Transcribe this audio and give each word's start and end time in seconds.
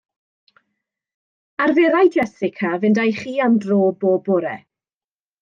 Arferai 1.65 2.09
Jessica 2.15 2.73
fynd 2.87 3.01
â'i 3.05 3.15
chi 3.19 3.35
am 3.49 3.61
dro 3.67 3.79
bob 4.07 4.19
bore. 4.33 4.57